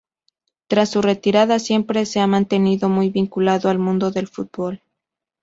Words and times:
Tras 0.67 0.89
su 0.89 1.03
retirada 1.03 1.59
siempre 1.59 2.07
se 2.07 2.19
ha 2.21 2.25
mantenido 2.25 2.89
muy 2.89 3.11
vinculado 3.11 3.69
al 3.69 3.77
mundo 3.77 4.09
del 4.09 4.27
fútbol. 4.27 4.81